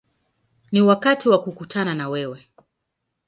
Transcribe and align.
Ni 0.71 0.81
wakati 0.81 1.29
wa 1.29 1.41
kukutana 1.41 1.93
na 1.93 2.09
wewe”. 2.09 2.47